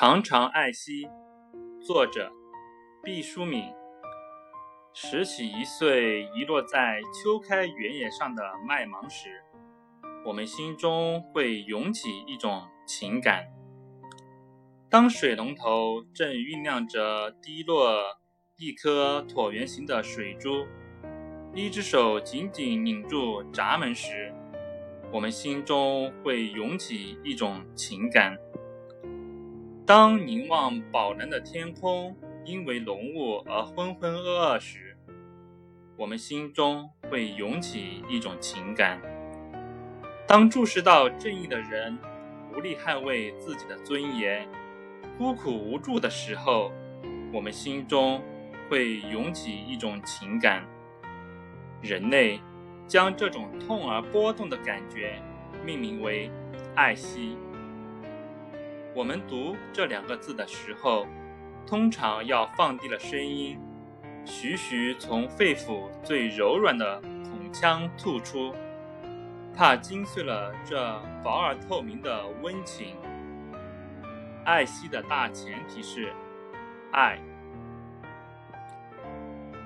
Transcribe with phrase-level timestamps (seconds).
[0.00, 1.08] 常常爱惜。
[1.80, 2.30] 作者：
[3.02, 3.64] 毕淑敏。
[4.94, 9.42] 拾起一穗遗落在秋开原野上的麦芒时，
[10.24, 13.44] 我们心中会涌起一种情感。
[14.88, 18.00] 当水龙头正酝酿着滴落
[18.56, 20.64] 一颗椭圆形的水珠，
[21.52, 24.32] 一只手紧紧拧住闸门时，
[25.12, 28.38] 我们心中会涌起一种情感。
[29.88, 34.94] 当凝望宝蓝的天空因为浓雾而浑浑噩噩时，
[35.96, 38.98] 我们心中会涌起一种情感；
[40.26, 41.98] 当注视到正义的人
[42.54, 44.46] 无力捍卫自己的尊严，
[45.16, 46.70] 孤苦无助的时候，
[47.32, 48.20] 我们心中
[48.68, 50.68] 会涌起一种情感。
[51.80, 52.38] 人类
[52.86, 55.18] 将这种痛而波动的感觉
[55.64, 56.30] 命名为
[56.74, 57.38] 爱惜。
[58.94, 61.06] 我们读这两个字的时候，
[61.66, 63.58] 通常要放低了声音，
[64.24, 68.52] 徐徐从肺腑最柔软的孔腔吐出，
[69.54, 72.96] 怕惊碎了这薄而透明的温情。
[74.44, 76.12] 爱惜的大前提是
[76.90, 77.18] 爱，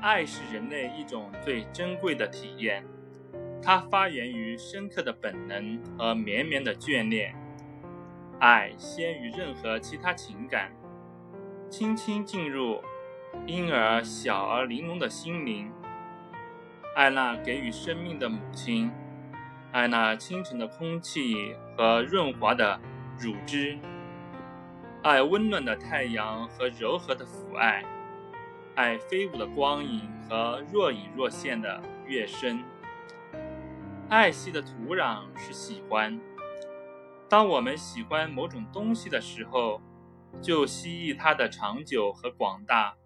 [0.00, 2.84] 爱是人类一种最珍贵的体验，
[3.60, 7.34] 它发源于深刻的本能和绵绵的眷恋。
[8.40, 10.70] 爱先于任何其他情感，
[11.68, 12.80] 轻轻进入
[13.46, 15.72] 婴儿小而玲珑的心灵。
[16.94, 18.92] 爱那给予生命的母亲，
[19.72, 22.78] 爱那清晨的空气和润滑的
[23.18, 23.76] 乳汁，
[25.02, 27.84] 爱温暖的太阳和柔和的抚爱，
[28.76, 32.62] 爱飞舞的光影和若隐若现的乐声。
[34.08, 36.18] 爱惜的土壤是喜欢。
[37.28, 39.82] 当我们喜欢某种东西的时候，
[40.40, 42.96] 就希冀它的长久和广大，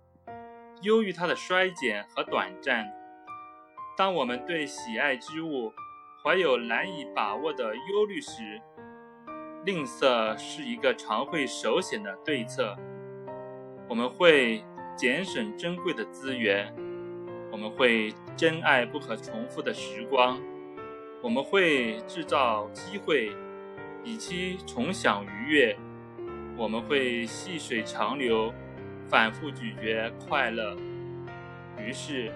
[0.82, 2.88] 忧郁它的衰减和短暂。
[3.96, 5.72] 当我们对喜爱之物
[6.22, 8.62] 怀有难以把握的忧虑时，
[9.64, 12.76] 吝啬是一个常会首选的对策。
[13.88, 14.64] 我们会
[14.96, 16.72] 节省珍贵的资源，
[17.50, 20.40] 我们会珍爱不可重复的时光，
[21.20, 23.36] 我们会制造机会。
[24.04, 25.76] 以期重享愉悦，
[26.56, 28.52] 我们会细水长流，
[29.08, 30.76] 反复咀嚼快乐。
[31.78, 32.32] 于是，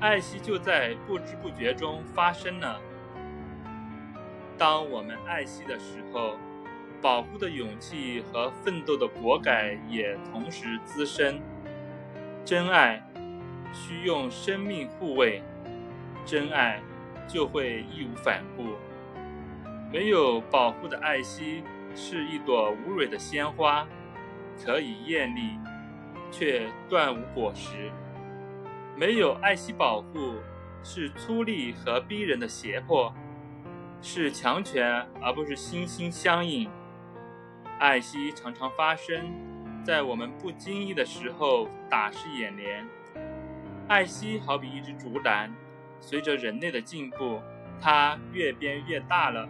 [0.00, 2.80] 爱惜就在不知不觉中发生了。
[4.58, 6.36] 当我们爱惜的时候，
[7.00, 11.40] 保护的勇气和奋斗的果敢也同时滋生。
[12.44, 13.00] 真爱
[13.72, 15.40] 需用生命护卫，
[16.26, 16.82] 真爱
[17.28, 18.74] 就会义无反顾。
[19.92, 21.64] 没有保护的爱惜
[21.96, 23.84] 是一朵无蕊的鲜花，
[24.64, 25.58] 可以艳丽，
[26.30, 27.90] 却断无果实；
[28.96, 30.36] 没有爱惜保护
[30.84, 33.12] 是粗粝和逼人的胁迫，
[34.00, 36.70] 是强权而不是心心相印。
[37.80, 39.32] 爱惜常常发生
[39.82, 42.86] 在我们不经意的时候，打湿眼帘。
[43.88, 45.52] 爱惜好比一只竹篮，
[45.98, 47.40] 随着人类的进步，
[47.80, 49.48] 它越变越大了。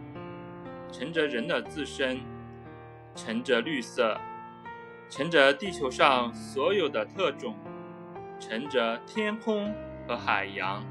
[0.92, 2.20] 乘着人的自身，
[3.14, 4.16] 乘着绿色，
[5.08, 7.56] 乘着地球上所有的特种，
[8.38, 9.72] 乘着天空
[10.06, 10.84] 和海洋。